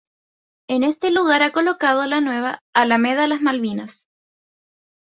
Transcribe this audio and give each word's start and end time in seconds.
En 0.67 0.83
este 0.83 1.11
lugar 1.11 1.43
ha 1.43 1.51
colocado 1.51 2.03
la 2.07 2.21
nueva 2.21 2.57
"Alameda 2.73 3.27
Las 3.27 3.43
Malvinas". 3.43 4.07